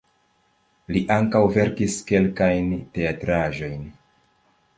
Li 0.95 1.01
ankaŭ 1.17 1.41
verkis 1.57 1.99
kelkajn 2.13 2.73
teatraĵojn. 2.97 3.87